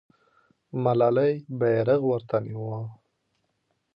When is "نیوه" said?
2.43-2.79